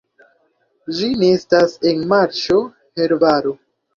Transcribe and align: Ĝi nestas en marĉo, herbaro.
Ĝi 0.99 1.09
nestas 1.23 1.77
en 1.91 2.01
marĉo, 2.13 2.57
herbaro. 3.01 3.57